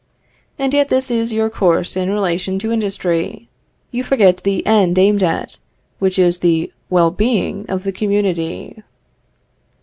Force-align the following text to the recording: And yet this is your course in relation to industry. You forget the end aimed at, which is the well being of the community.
And 0.57 0.73
yet 0.73 0.89
this 0.89 1.11
is 1.11 1.31
your 1.31 1.47
course 1.51 1.95
in 1.95 2.09
relation 2.09 2.57
to 2.57 2.71
industry. 2.71 3.47
You 3.91 4.03
forget 4.03 4.37
the 4.37 4.65
end 4.65 4.97
aimed 4.97 5.21
at, 5.21 5.59
which 5.99 6.17
is 6.17 6.39
the 6.39 6.73
well 6.89 7.11
being 7.11 7.67
of 7.69 7.83
the 7.83 7.91
community. 7.91 8.81